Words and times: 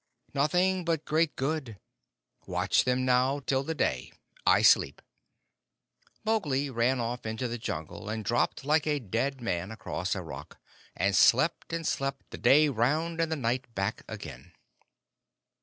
"Nothing 0.33 0.83
but 0.83 1.05
great 1.05 1.35
good. 1.35 1.77
Watch 2.47 2.85
them 2.85 3.05
now 3.05 3.39
till 3.39 3.61
the 3.61 3.75
day. 3.75 4.11
I 4.47 4.63
sleep." 4.63 4.99
Mowgli 6.25 6.71
ran 6.71 6.99
off 6.99 7.23
into 7.23 7.47
the 7.47 7.59
Jungle, 7.59 8.09
and 8.09 8.25
dropped 8.25 8.65
like 8.65 8.87
a 8.87 8.97
dead 8.97 9.41
man 9.41 9.69
across 9.69 10.15
a 10.15 10.23
rock, 10.23 10.57
and 10.97 11.15
slept 11.15 11.71
and 11.71 11.85
slept 11.85 12.31
the 12.31 12.39
day 12.39 12.67
round, 12.67 13.21
and 13.21 13.31
the 13.31 13.35
night 13.35 13.75
back 13.75 14.03
again. 14.07 14.53